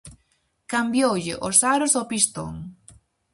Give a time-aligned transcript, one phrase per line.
[0.71, 2.53] Cambioulle os aros ao pistón.